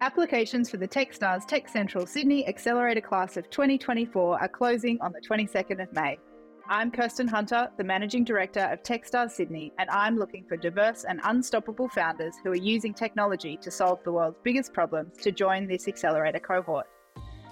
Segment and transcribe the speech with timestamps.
[0.00, 5.20] Applications for the Techstars Tech Central Sydney Accelerator class of 2024 are closing on the
[5.20, 6.16] 22nd of May.
[6.68, 11.20] I'm Kirsten Hunter, the Managing Director of Techstars Sydney, and I'm looking for diverse and
[11.24, 15.88] unstoppable founders who are using technology to solve the world's biggest problems to join this
[15.88, 16.86] accelerator cohort.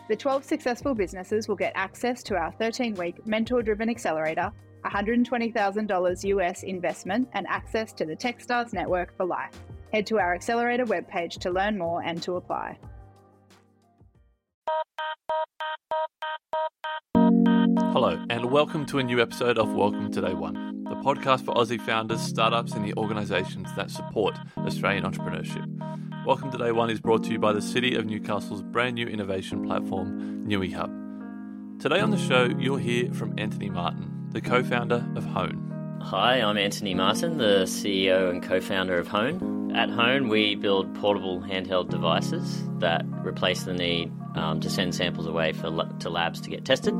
[0.08, 4.52] The 12 successful businesses will get access to our 13 week mentor driven accelerator,
[4.84, 9.58] $120,000 US investment, and access to the Techstars network for life.
[9.96, 12.78] Head to our accelerator webpage to learn more and to apply.
[17.14, 21.54] Hello, and welcome to a new episode of Welcome to Day One, the podcast for
[21.54, 25.66] Aussie founders, startups, and the organisations that support Australian entrepreneurship.
[26.26, 29.06] Welcome to Day One is brought to you by the City of Newcastle's brand new
[29.06, 31.80] innovation platform, Newihub.
[31.80, 35.98] Today on the show, you'll hear from Antony Martin, the co founder of Hone.
[36.02, 39.55] Hi, I'm Antony Martin, the CEO and co founder of Hone.
[39.74, 45.26] At Hone, we build portable handheld devices that replace the need um, to send samples
[45.26, 46.94] away for, to labs to get tested.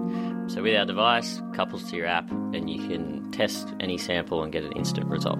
[0.48, 4.52] So, with our device, couples to your app, and you can test any sample and
[4.52, 5.38] get an instant result.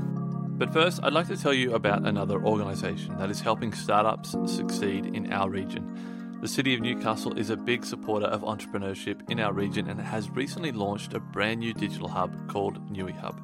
[0.58, 5.06] But first, I'd like to tell you about another organisation that is helping startups succeed
[5.06, 6.38] in our region.
[6.41, 10.30] The City of Newcastle is a big supporter of entrepreneurship in our region and has
[10.30, 13.38] recently launched a brand new digital hub called Newihub.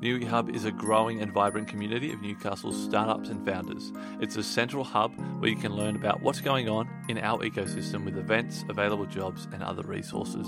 [0.00, 3.92] Newihub is a growing and vibrant community of Newcastle's startups and founders.
[4.20, 8.04] It's a central hub where you can learn about what's going on in our ecosystem
[8.04, 10.46] with events, available jobs, and other resources.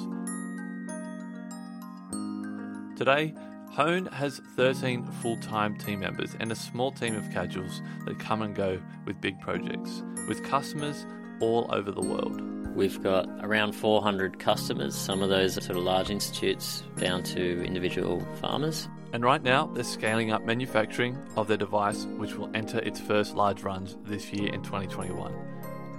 [2.98, 3.34] Today,
[3.70, 8.42] Hone has 13 full time team members and a small team of casuals that come
[8.42, 11.06] and go with big projects, with customers
[11.40, 12.42] all over the world.
[12.74, 14.94] We've got around 400 customers.
[14.94, 18.88] Some of those are sort of large institutes down to individual farmers.
[19.12, 23.34] And right now, they're scaling up manufacturing of their device, which will enter its first
[23.34, 25.32] large runs this year in 2021.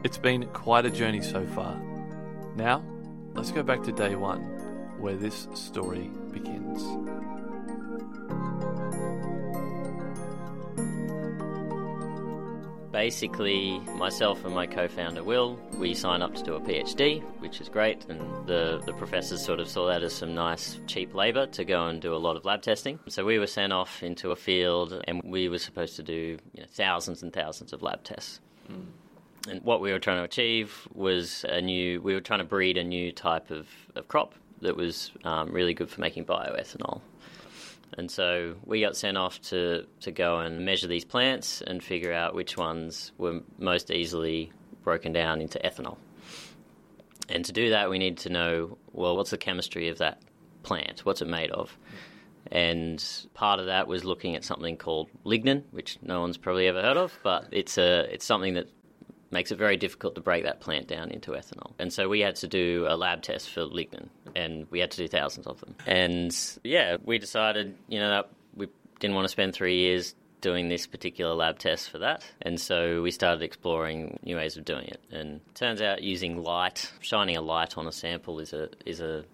[0.03, 1.75] It's been quite a journey so far.
[2.55, 2.83] Now,
[3.33, 4.41] let's go back to day one,
[4.99, 7.38] where this story begins.
[12.99, 17.69] Basically, myself and my co-founder Will, we signed up to do a PhD, which is
[17.69, 21.63] great, and the, the professors sort of saw that as some nice cheap labour to
[21.63, 22.99] go and do a lot of lab testing.
[23.07, 26.59] So we were sent off into a field, and we were supposed to do you
[26.59, 28.41] know, thousands and thousands of lab tests.
[28.69, 28.87] Mm.
[29.49, 32.77] And what we were trying to achieve was a new, we were trying to breed
[32.77, 36.99] a new type of, of crop that was um, really good for making bioethanol.
[37.97, 42.13] And so we got sent off to, to go and measure these plants and figure
[42.13, 44.51] out which ones were most easily
[44.83, 45.97] broken down into ethanol.
[47.28, 50.22] And to do that, we need to know well, what's the chemistry of that
[50.63, 51.05] plant?
[51.05, 51.78] What's it made of?
[52.51, 56.81] And part of that was looking at something called lignin, which no one's probably ever
[56.81, 58.67] heard of, but it's a it's something that
[59.31, 61.73] makes it very difficult to break that plant down into ethanol.
[61.79, 64.97] And so we had to do a lab test for lignin, and we had to
[64.97, 65.75] do thousands of them.
[65.85, 68.67] And yeah, we decided, you know, that we
[69.00, 72.23] didn't want to spend three years doing this particular lab test for that.
[72.41, 75.01] And so we started exploring new ways of doing it.
[75.12, 79.01] And it turns out using light, shining a light on a sample is a is
[79.01, 79.25] a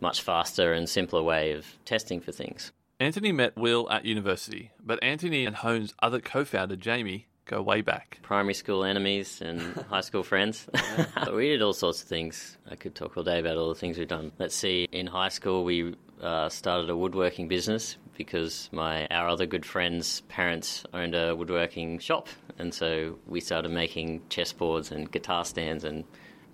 [0.00, 2.72] much faster and simpler way of testing for things.
[3.00, 8.18] Antony met Will at university, but Antony and Hone's other co-founder Jamie go way back.
[8.22, 9.60] Primary school enemies and
[9.90, 10.68] high school friends.
[11.32, 12.56] we did all sorts of things.
[12.70, 14.30] I could talk all day about all the things we've done.
[14.38, 19.46] Let's see, in high school, we uh, started a woodworking business because my our other
[19.46, 22.28] good friends' parents owned a woodworking shop,
[22.58, 26.04] and so we started making chessboards and guitar stands and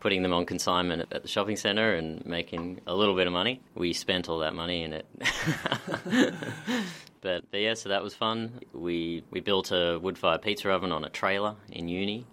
[0.00, 3.62] putting them on consignment at the shopping centre and making a little bit of money.
[3.74, 5.06] We spent all that money in it.
[7.24, 8.60] But, but yeah, so that was fun.
[8.74, 12.26] We we built a wood fire pizza oven on a trailer in uni,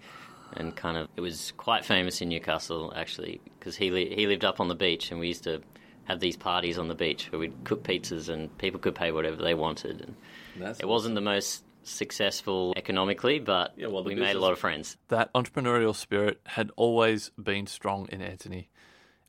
[0.57, 4.43] and kind of it was quite famous in Newcastle actually because he li- he lived
[4.43, 5.61] up on the beach, and we used to
[6.03, 9.41] have these parties on the beach where we'd cook pizzas and people could pay whatever
[9.41, 10.01] they wanted.
[10.01, 10.15] And
[10.57, 10.89] That's it awesome.
[10.89, 14.97] wasn't the most successful economically, but yeah, well, we made a lot of friends.
[15.07, 18.69] That entrepreneurial spirit had always been strong in Antony.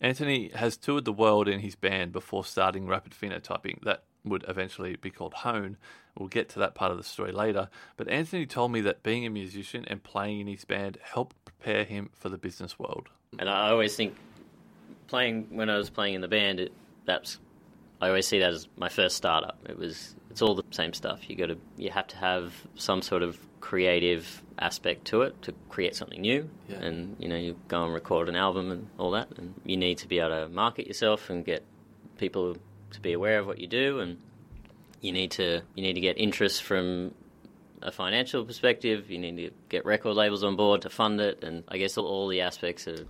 [0.01, 3.81] Antony has toured the world in his band before starting rapid phenotyping.
[3.85, 5.77] That would eventually be called Hone.
[6.17, 7.69] We'll get to that part of the story later.
[7.97, 11.85] But Antony told me that being a musician and playing in his band helped prepare
[11.85, 13.09] him for the business world.
[13.39, 14.15] And I always think
[15.09, 16.73] playing when I was playing in the band, it,
[17.05, 17.39] that's
[18.01, 19.59] I always see that as my first startup.
[19.69, 21.31] It was it's all the same stuff.
[21.31, 25.55] You got to you have to have some sort of creative aspect to it to
[25.69, 26.51] create something new.
[26.69, 26.79] Yeah.
[26.79, 29.99] And you know you go and record an album and all that, and you need
[29.99, 31.65] to be able to market yourself and get
[32.19, 32.57] people
[32.93, 34.19] to be aware of what you do, and
[35.01, 37.15] you need to you need to get interest from
[37.83, 41.65] a financial perspective, you need to get record labels on board to fund it, and
[41.69, 43.05] I guess all, all the aspects are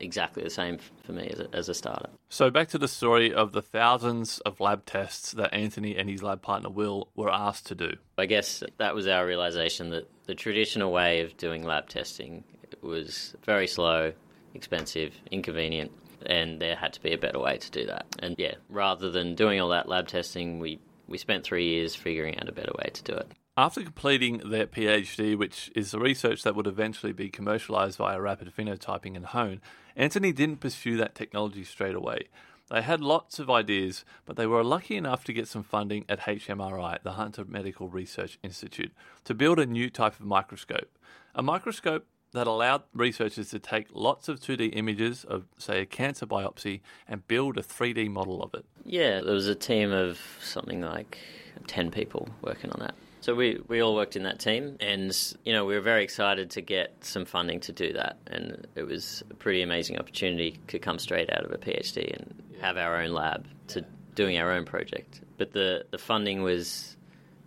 [0.00, 2.12] exactly the same for me as a, as a startup.
[2.28, 6.22] So, back to the story of the thousands of lab tests that Antony and his
[6.22, 7.92] lab partner Will were asked to do.
[8.18, 12.44] I guess that was our realization that the traditional way of doing lab testing
[12.82, 14.12] was very slow,
[14.54, 15.90] expensive, inconvenient,
[16.26, 18.06] and there had to be a better way to do that.
[18.18, 22.38] And yeah, rather than doing all that lab testing, we, we spent three years figuring
[22.38, 23.28] out a better way to do it.
[23.56, 28.52] After completing their PhD, which is the research that would eventually be commercialized via rapid
[28.56, 29.60] phenotyping and Hone,
[29.96, 32.28] Antony didn't pursue that technology straight away.
[32.70, 36.20] They had lots of ideas, but they were lucky enough to get some funding at
[36.20, 38.92] HMRI, the Hunter Medical Research Institute,
[39.24, 40.96] to build a new type of microscope.
[41.34, 46.26] A microscope that allowed researchers to take lots of 2D images of, say, a cancer
[46.26, 48.64] biopsy and build a 3D model of it.
[48.84, 51.18] Yeah, there was a team of something like
[51.66, 52.94] 10 people working on that.
[53.20, 56.50] So we, we all worked in that team, and you know we were very excited
[56.50, 60.78] to get some funding to do that, and it was a pretty amazing opportunity to
[60.78, 63.84] come straight out of a PhD and have our own lab to
[64.14, 65.20] doing our own project.
[65.36, 66.96] But the, the funding was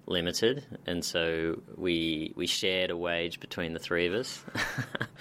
[0.05, 4.43] limited, and so we we shared a wage between the three of us.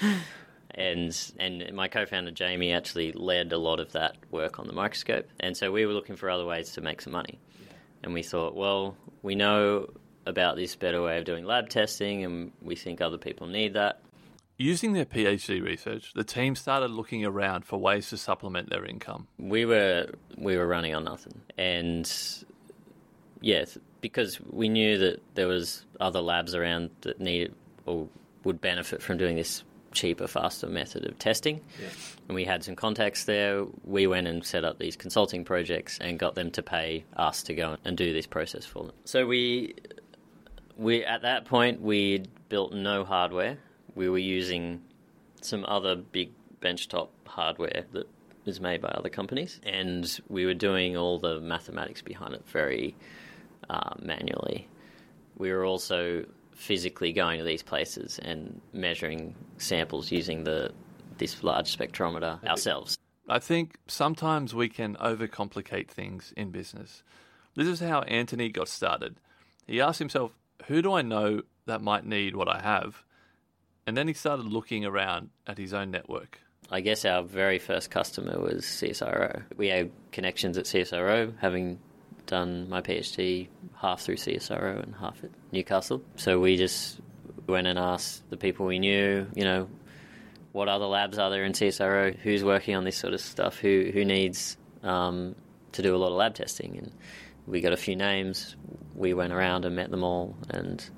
[0.74, 5.28] and and my co-founder Jamie actually led a lot of that work on the microscope,
[5.40, 7.38] and so we were looking for other ways to make some money.
[8.02, 9.90] And we thought, well, we know
[10.26, 14.00] about this better way of doing lab testing, and we think other people need that.
[14.56, 19.26] Using their PhD research, the team started looking around for ways to supplement their income.
[19.38, 22.10] We were we were running on nothing, and
[23.40, 27.54] yes, because we knew that there was other labs around that needed
[27.86, 28.08] or
[28.44, 31.60] would benefit from doing this cheaper, faster method of testing.
[31.80, 31.88] Yeah.
[32.28, 33.66] And we had some contacts there.
[33.84, 37.54] We went and set up these consulting projects and got them to pay us to
[37.54, 38.94] go and do this process for them.
[39.04, 39.74] So we
[40.76, 43.58] we at that point we built no hardware.
[43.94, 44.82] We were using
[45.42, 48.06] some other big benchtop hardware that
[48.46, 52.94] is made by other companies, and we were doing all the mathematics behind it very
[53.70, 54.68] uh, manually.
[55.38, 60.72] We were also physically going to these places and measuring samples using the
[61.18, 62.98] this large spectrometer ourselves.
[63.28, 67.02] I think sometimes we can overcomplicate things in business.
[67.54, 69.16] This is how Antony got started.
[69.66, 70.32] He asked himself,
[70.66, 73.04] Who do I know that might need what I have?
[73.86, 76.40] And then he started looking around at his own network.
[76.70, 79.42] I guess our very first customer was CSIRO.
[79.56, 81.78] We had connections at CSIRO, having
[82.30, 86.00] done my PhD half through CSIRO and half at Newcastle.
[86.16, 87.00] So we just
[87.46, 89.68] went and asked the people we knew, you know,
[90.52, 92.16] what other labs are there in CSIRO?
[92.18, 93.58] Who's working on this sort of stuff?
[93.58, 95.34] Who who needs um,
[95.72, 96.78] to do a lot of lab testing?
[96.78, 96.92] And
[97.46, 98.56] we got a few names.
[98.94, 100.88] We went around and met them all and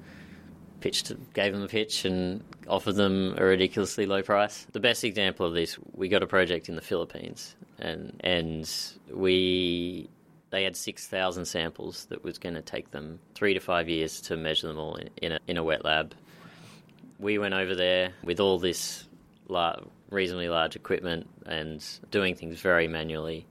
[0.81, 4.67] pitched, gave them a pitch and offered them a ridiculously low price.
[4.73, 8.71] The best example of this, we got a project in the Philippines, and and
[9.11, 10.09] we
[10.53, 14.37] they had 6,000 samples that was going to take them three to five years to
[14.37, 16.15] measure them all in, in, a, in a wet lab.
[17.19, 19.09] We went over there with all this
[20.11, 23.47] reasonably large equipment and doing things very manually.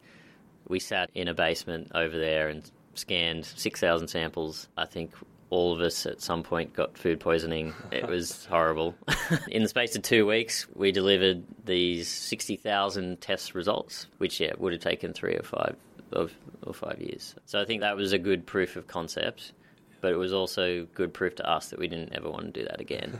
[0.67, 4.67] We sat in a basement over there and scanned 6,000 samples.
[4.77, 5.11] I think
[5.49, 7.73] all of us at some point got food poisoning.
[7.91, 8.93] It was horrible.
[9.47, 14.73] in the space of two weeks, we delivered these 60,000 test results, which yeah, would
[14.73, 15.75] have taken three or five
[16.13, 17.35] of or five years.
[17.45, 19.53] So I think that was a good proof of concept,
[20.01, 22.65] but it was also good proof to us that we didn't ever want to do
[22.65, 23.19] that again.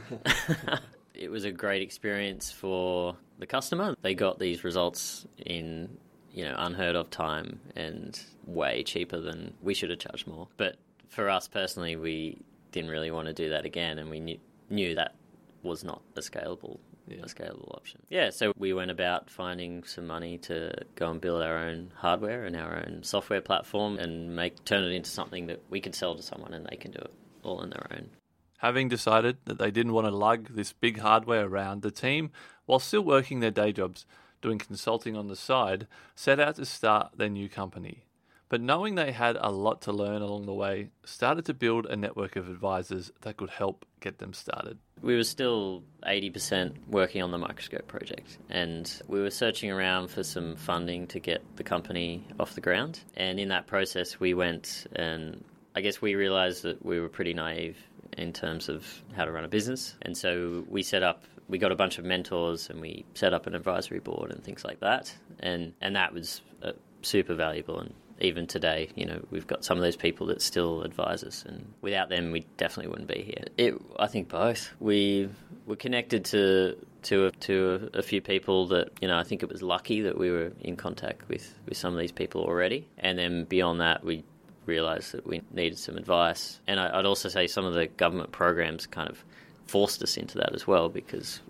[1.14, 3.96] it was a great experience for the customer.
[4.02, 5.96] They got these results in
[6.32, 10.48] you know unheard of time and way cheaper than we should have charged more.
[10.56, 10.76] But
[11.08, 12.38] for us personally, we
[12.72, 14.38] didn't really want to do that again, and we knew,
[14.70, 15.14] knew that
[15.62, 17.18] was not a scalable yeah.
[17.22, 18.02] a scalable option.
[18.08, 22.44] Yeah, so we went about finding some money to go and build our own hardware
[22.44, 26.14] and our own software platform and make turn it into something that we could sell
[26.14, 28.10] to someone and they can do it all on their own.
[28.58, 32.30] Having decided that they didn't want to lug this big hardware around, the team,
[32.66, 34.06] while still working their day jobs,
[34.40, 38.04] doing consulting on the side, set out to start their new company
[38.52, 41.96] but knowing they had a lot to learn along the way, started to build a
[41.96, 44.76] network of advisors that could help get them started.
[45.00, 50.22] We were still 80% working on the microscope project, and we were searching around for
[50.22, 53.00] some funding to get the company off the ground.
[53.16, 55.42] And in that process, we went and
[55.74, 57.78] I guess we realized that we were pretty naive
[58.18, 59.96] in terms of how to run a business.
[60.02, 63.46] And so we set up we got a bunch of mentors and we set up
[63.46, 65.10] an advisory board and things like that.
[65.40, 69.76] And and that was uh, super valuable and even today, you know, we've got some
[69.76, 73.44] of those people that still advise us, and without them, we definitely wouldn't be here.
[73.58, 74.72] It, I think both.
[74.80, 75.28] We
[75.66, 79.18] were connected to to a, to a, a, few people that you know.
[79.18, 82.12] I think it was lucky that we were in contact with with some of these
[82.12, 84.24] people already, and then beyond that, we
[84.66, 86.60] realised that we needed some advice.
[86.66, 89.24] And I, I'd also say some of the government programs kind of
[89.66, 91.40] forced us into that as well because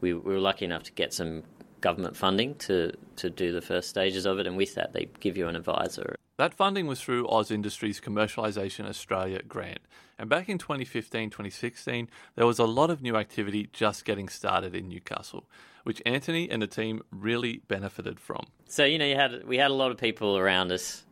[0.00, 1.42] we, we were lucky enough to get some
[1.86, 5.36] government funding to, to do the first stages of it, and with that, they give
[5.36, 6.16] you an advisor.
[6.36, 9.78] That funding was through AusIndustry's Commercialisation Australia grant.
[10.18, 14.74] And back in 2015 2016, there was a lot of new activity just getting started
[14.74, 15.44] in Newcastle,
[15.84, 18.46] which Antony and the team really benefited from.
[18.66, 21.04] So, you know, you had, we had a lot of people around us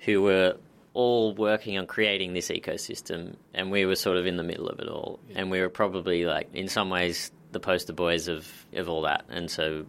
[0.00, 0.56] who were
[0.92, 4.80] all working on creating this ecosystem, and we were sort of in the middle of
[4.80, 5.20] it all.
[5.28, 5.42] Yeah.
[5.42, 9.24] And we were probably, like, in some ways, the poster boys of, of all that.
[9.28, 9.86] And so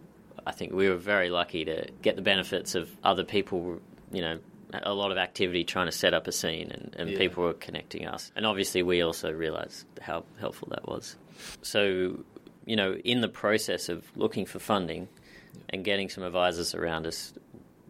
[0.48, 4.38] I think we were very lucky to get the benefits of other people, you know,
[4.82, 7.18] a lot of activity trying to set up a scene and, and yeah.
[7.18, 8.32] people were connecting us.
[8.34, 11.16] And obviously, we also realized how helpful that was.
[11.60, 12.24] So,
[12.64, 15.08] you know, in the process of looking for funding
[15.54, 15.60] yeah.
[15.68, 17.34] and getting some advisors around us,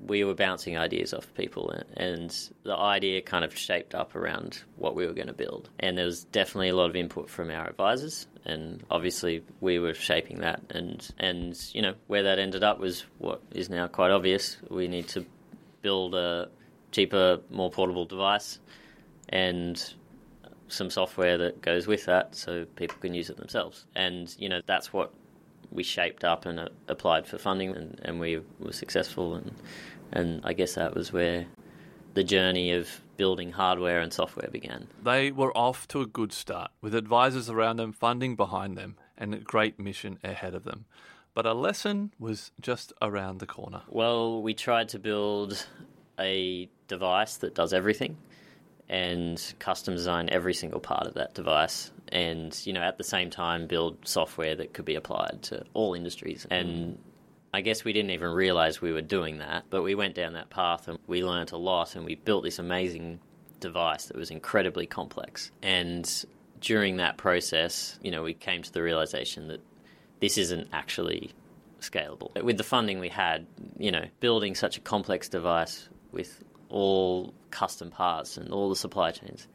[0.05, 4.95] we were bouncing ideas off people, and the idea kind of shaped up around what
[4.95, 5.71] we were going to build.
[5.81, 9.95] And there was definitely a lot of input from our advisors, and obviously we were
[9.95, 10.61] shaping that.
[10.71, 14.57] And and you know where that ended up was what is now quite obvious.
[14.69, 15.25] We need to
[15.83, 16.49] build a
[16.91, 18.59] cheaper, more portable device,
[19.29, 19.95] and
[20.69, 23.87] some software that goes with that, so people can use it themselves.
[23.95, 25.13] And you know that's what
[25.71, 29.37] we shaped up and uh, applied for funding, and, and we were successful.
[29.37, 29.55] And
[30.13, 31.47] and I guess that was where
[32.15, 32.89] the journey of
[33.19, 34.89] building hardware and software began.
[35.03, 39.35] They were off to a good start, with advisors around them, funding behind them, and
[39.35, 40.87] a great mission ahead of them.
[41.35, 43.83] But a lesson was just around the corner.
[43.89, 45.67] Well, we tried to build
[46.19, 48.17] a device that does everything
[48.89, 53.29] and custom design every single part of that device and you know at the same
[53.29, 56.99] time build software that could be applied to all industries and
[57.53, 60.51] I guess we didn't even realize we were doing that, but we went down that
[60.51, 63.21] path and we learned a lot and we built this amazing
[63.61, 65.51] device that was incredibly complex.
[65.63, 66.25] And
[66.61, 69.61] during that process, you know, we came to the realization that
[70.21, 71.33] this isn't actually
[71.81, 72.43] scalable.
[72.43, 73.47] With the funding we had,
[73.79, 79.11] you know, building such a complex device with all custom parts and all the supply
[79.11, 79.49] chains,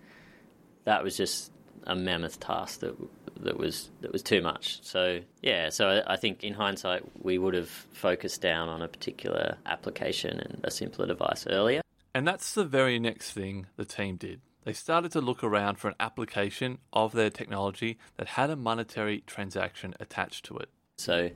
[0.85, 1.51] that was just
[1.85, 2.95] a mammoth task that
[3.41, 4.79] that was that was too much.
[4.83, 9.57] So yeah, so I think in hindsight we would have focused down on a particular
[9.65, 11.81] application and a simpler device earlier.
[12.15, 14.41] And that's the very next thing the team did.
[14.65, 19.23] They started to look around for an application of their technology that had a monetary
[19.27, 20.69] transaction attached to it.
[20.97, 21.31] So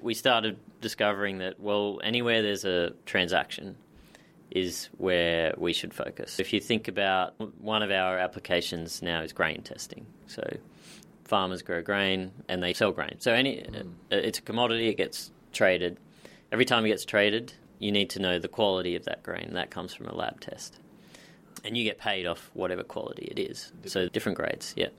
[0.00, 3.76] we started discovering that well, anywhere there's a transaction,
[4.50, 6.38] is where we should focus.
[6.38, 10.06] If you think about one of our applications now is grain testing.
[10.26, 10.42] So
[11.32, 13.16] farmers grow grain and they sell grain.
[13.18, 13.86] So any mm.
[14.10, 15.96] it's a commodity, it gets traded.
[16.52, 19.54] Every time it gets traded, you need to know the quality of that grain.
[19.54, 20.78] That comes from a lab test.
[21.64, 23.72] And you get paid off whatever quality it is.
[23.86, 24.90] So different grades, yeah.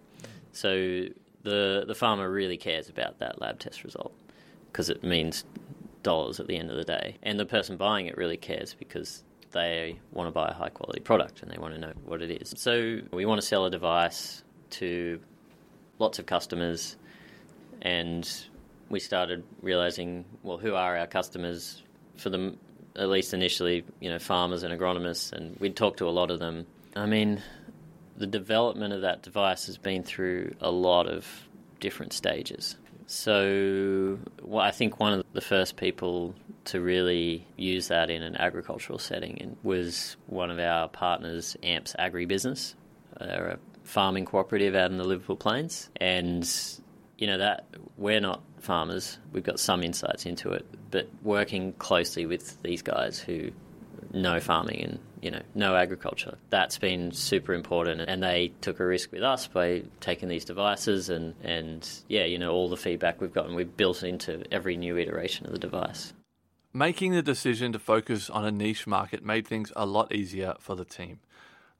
[0.53, 1.03] So
[1.43, 4.15] the the farmer really cares about that lab test result
[4.71, 5.45] because it means
[6.01, 7.17] dollars at the end of the day.
[7.21, 10.99] And the person buying it really cares because they want to buy a high quality
[10.99, 12.55] product and they want to know what it is.
[12.57, 15.19] So we want to sell a device to
[15.99, 16.95] lots of customers
[17.81, 18.45] and
[18.89, 21.81] we started realizing well who are our customers
[22.17, 22.57] for them
[22.95, 26.39] at least initially you know farmers and agronomists and we'd talk to a lot of
[26.39, 27.41] them i mean
[28.17, 31.27] the development of that device has been through a lot of
[31.79, 36.33] different stages so well, I think one of the first people
[36.65, 42.75] to really use that in an agricultural setting was one of our partners, AMPS Agribusiness.
[43.19, 46.49] They're a farming cooperative out in the Liverpool Plains, and
[47.17, 47.65] you know that
[47.97, 49.17] we're not farmers.
[49.31, 53.51] We've got some insights into it, but working closely with these guys who
[54.13, 56.37] know farming and you know know agriculture.
[56.49, 61.09] That's been super important, and they took a risk with us by taking these devices
[61.09, 64.97] and and yeah, you know all the feedback we've gotten, we've built into every new
[64.97, 66.13] iteration of the device.
[66.75, 70.75] Making the decision to focus on a niche market made things a lot easier for
[70.75, 71.19] the team.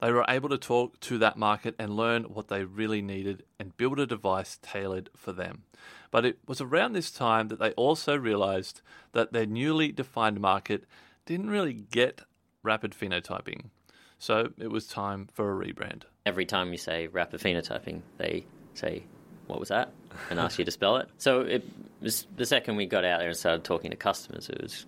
[0.04, 3.74] They were able to talk to that market and learn what they really needed and
[3.78, 5.62] build a device tailored for them.
[6.10, 8.82] But it was around this time that they also realized
[9.12, 10.84] that their newly defined market
[11.24, 12.20] didn't really get
[12.62, 13.70] rapid phenotyping.
[14.18, 16.02] So it was time for a rebrand.
[16.26, 18.44] Every time you say rapid phenotyping, they
[18.74, 19.04] say,
[19.46, 19.90] What was that?
[20.28, 21.08] and ask you to spell it.
[21.16, 21.64] So it
[22.02, 24.84] was the second we got out there and started talking to customers, it was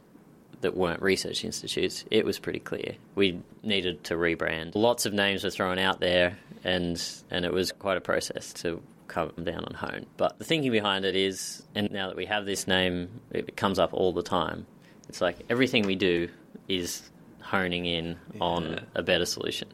[0.66, 2.96] that weren't research institutes, it was pretty clear.
[3.14, 4.72] We needed to rebrand.
[4.74, 8.82] Lots of names were thrown out there, and and it was quite a process to
[9.06, 10.06] come down on Hone.
[10.16, 13.78] But the thinking behind it is, and now that we have this name, it comes
[13.78, 14.66] up all the time.
[15.08, 16.28] It's like everything we do
[16.68, 17.08] is
[17.40, 18.40] honing in yeah.
[18.40, 19.68] on a better solution.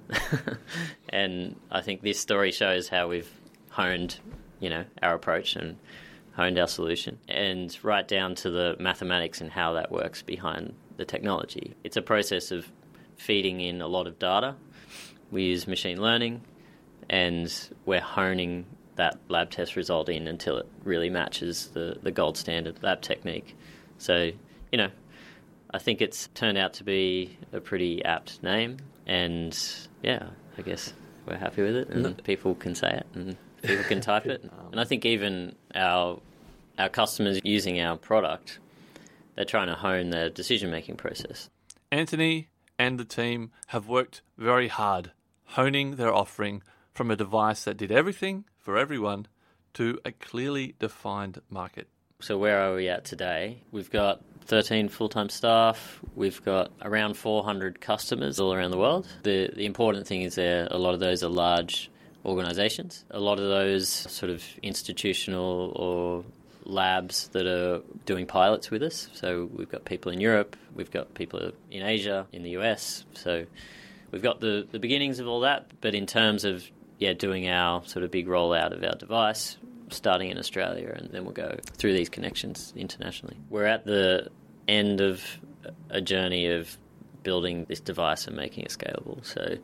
[1.08, 3.30] and I think this story shows how we've
[3.70, 4.18] honed,
[4.61, 5.78] you know, our approach and
[6.37, 11.04] honed our solution, and right down to the mathematics and how that works behind the
[11.04, 11.75] technology.
[11.84, 12.70] It's a process of
[13.16, 14.56] feeding in a lot of data.
[15.30, 16.42] We use machine learning,
[17.08, 17.52] and
[17.87, 22.82] we're honing that lab test result in until it really matches the, the gold standard
[22.82, 23.56] lab technique.
[23.99, 24.30] So,
[24.70, 24.90] you know,
[25.70, 29.58] I think it's turned out to be a pretty apt name, and
[30.02, 30.92] yeah, I guess
[31.26, 32.22] we're happy with it, and mm-hmm.
[32.22, 34.44] people can say it, and people can type it.
[34.72, 36.18] And I think even our
[36.78, 38.58] our customers using our product,
[39.34, 41.50] they're trying to hone their decision making process.
[41.90, 42.48] Antony
[42.78, 45.12] and the team have worked very hard
[45.44, 46.62] honing their offering
[46.92, 49.26] from a device that did everything for everyone
[49.74, 51.88] to a clearly defined market.
[52.20, 53.62] So, where are we at today?
[53.72, 56.00] We've got 13 full time staff.
[56.14, 59.08] We've got around 400 customers all around the world.
[59.22, 61.90] The, the important thing is there, a lot of those are large
[62.24, 63.04] organizations.
[63.10, 66.24] A lot of those sort of institutional or
[66.64, 69.09] labs that are doing pilots with us.
[69.12, 73.04] So we've got people in Europe, we've got people in Asia, in the US.
[73.14, 73.47] So
[74.11, 75.71] we've got the, the beginnings of all that.
[75.81, 76.64] But in terms of
[76.99, 79.57] yeah, doing our sort of big rollout of our device,
[79.90, 83.37] starting in Australia, and then we'll go through these connections internationally.
[83.50, 84.28] We're at the
[84.69, 85.21] end of
[85.90, 86.76] a journey of
[87.25, 89.25] building this device and making it scalable.
[89.25, 89.57] So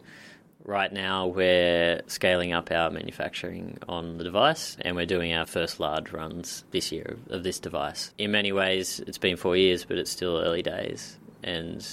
[0.68, 5.80] right now we're scaling up our manufacturing on the device and we're doing our first
[5.80, 8.12] large runs this year of this device.
[8.18, 11.84] In many ways it's been 4 years but it's still early days and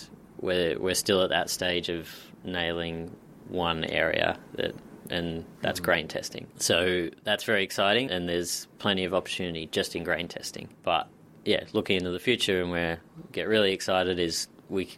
[0.41, 2.09] we're we're still at that stage of
[2.43, 3.15] nailing
[3.47, 4.75] one area that
[5.09, 5.83] and that's mm.
[5.83, 6.47] grain testing.
[6.57, 10.67] So that's very exciting, and there's plenty of opportunity just in grain testing.
[10.81, 11.07] But
[11.45, 12.95] yeah, looking into the future, and we
[13.31, 14.89] get really excited is we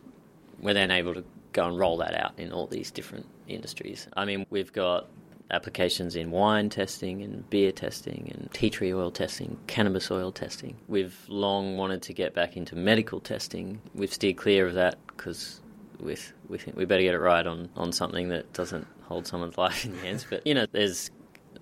[0.62, 4.08] we're then able to go and roll that out in all these different industries.
[4.16, 5.08] I mean, we've got
[5.50, 10.76] applications in wine testing and beer testing and tea tree oil testing, cannabis oil testing.
[10.88, 13.82] We've long wanted to get back into medical testing.
[13.96, 15.62] We've steered clear of that because
[16.00, 19.58] with we think we better get it right on, on something that doesn't hold someone's
[19.58, 20.26] life in your hands.
[20.30, 21.12] But you know, there's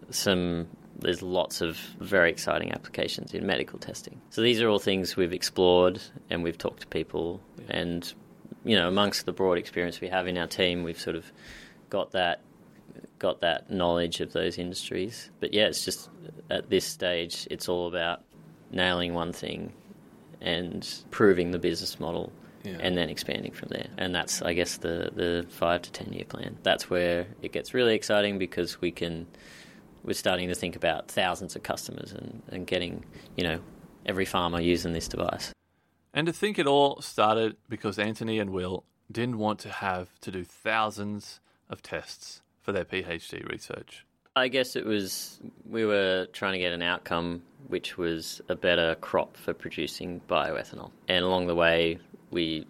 [0.10, 0.68] some
[0.98, 4.22] there's lots of very exciting applications in medical testing.
[4.30, 7.78] So these are all things we've explored and we've talked to people yeah.
[7.78, 8.14] and
[8.64, 11.32] you know, amongst the broad experience we have in our team, we've sort of
[11.90, 12.42] got that
[13.20, 15.30] got that knowledge of those industries.
[15.40, 16.10] But yeah, it's just
[16.50, 18.24] at this stage, it's all about
[18.72, 19.72] nailing one thing
[20.42, 22.32] and proving the business model
[22.64, 22.78] yeah.
[22.80, 23.88] and then expanding from there.
[23.98, 26.58] And that's, I guess, the, the five to ten year plan.
[26.64, 29.28] That's where it gets really exciting because we can,
[30.04, 33.60] we're starting to think about thousands of customers and, and getting, you know,
[34.06, 35.52] every farmer using this device.
[36.14, 40.32] And to think it all started because Antony and Will didn't want to have to
[40.32, 44.06] do thousands of tests for their PhD research.
[44.36, 48.96] I guess it was we were trying to get an outcome which was a better
[48.96, 50.92] crop for producing bioethanol.
[51.08, 52.00] And along the way,
[52.32, 52.68] we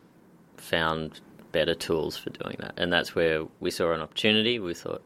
[0.58, 1.20] found
[1.52, 2.74] better tools for doing that.
[2.78, 4.60] And that's where we saw an opportunity.
[4.60, 5.04] We thought,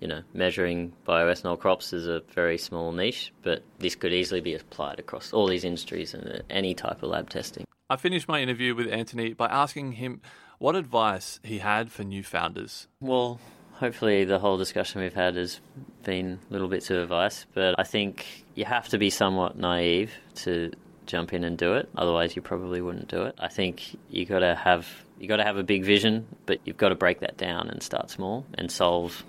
[0.00, 4.54] you know, measuring bioethanol crops is a very small niche, but this could easily be
[4.54, 7.64] applied across all these industries and any type of lab testing.
[7.90, 10.20] I finished my interview with Antony by asking him
[10.62, 12.86] what advice he had for new founders.
[13.00, 13.40] Well,
[13.72, 15.60] hopefully the whole discussion we've had has
[16.04, 20.70] been little bits of advice, but I think you have to be somewhat naive to
[21.04, 21.88] jump in and do it.
[21.96, 23.34] Otherwise, you probably wouldn't do it.
[23.40, 24.86] I think you got to have
[25.18, 27.82] you got to have a big vision, but you've got to break that down and
[27.82, 29.24] start small and solve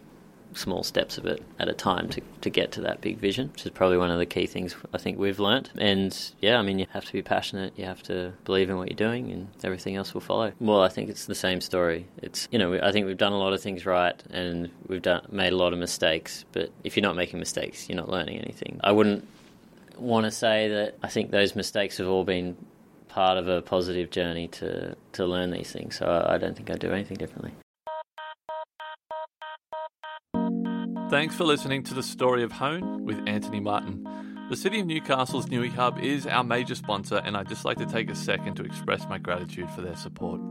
[0.56, 3.66] small steps of it at a time to, to get to that big vision, which
[3.66, 5.72] is probably one of the key things I think we've learnt.
[5.78, 8.90] And yeah, I mean, you have to be passionate, you have to believe in what
[8.90, 10.52] you're doing, and everything else will follow.
[10.60, 12.08] Well, I think it's the same story.
[12.22, 15.26] It's, you know, I think we've done a lot of things right and we've done,
[15.32, 18.80] made a lot of mistakes, but if you're not making mistakes, you're not learning anything.
[18.84, 19.28] I wouldn't
[19.98, 22.58] want to say that I think those mistakes have all been
[23.10, 25.98] part of a positive journey to, to learn these things.
[25.98, 27.54] So I don't think I'd do anything differently.
[31.14, 34.04] Thanks for listening to the story of Hone with Antony Martin.
[34.50, 38.10] The City of Newcastle's Newihub is our major sponsor, and I'd just like to take
[38.10, 40.42] a second to express my gratitude for their support.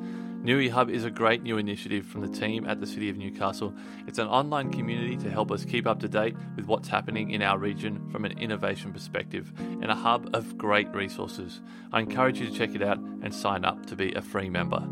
[0.45, 3.75] Newihub is a great new initiative from the team at the City of Newcastle.
[4.07, 7.43] It's an online community to help us keep up to date with what's happening in
[7.43, 11.61] our region from an innovation perspective and a hub of great resources.
[11.93, 14.89] I encourage you to check it out and sign up to be a free member.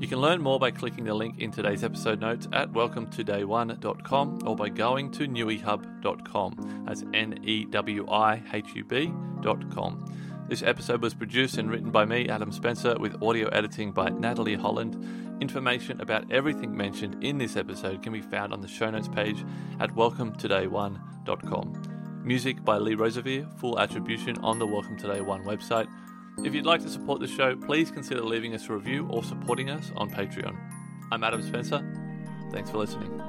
[0.00, 4.56] You can learn more by clicking the link in today's episode notes at welcometoday1.com or
[4.56, 6.84] by going to newihub.com.
[6.86, 10.04] That's N E W I H U B.com.
[10.48, 14.56] This episode was produced and written by me, Adam Spencer, with audio editing by Natalie
[14.56, 15.40] Holland.
[15.40, 19.42] Information about everything mentioned in this episode can be found on the show notes page
[19.80, 22.22] at welcometoday1.com.
[22.24, 25.86] Music by Lee Rosevere, full attribution on the Welcome Today One website.
[26.38, 29.70] If you'd like to support the show, please consider leaving us a review or supporting
[29.70, 30.56] us on Patreon.
[31.12, 31.82] I'm Adam Spencer.
[32.50, 33.20] Thanks for listening.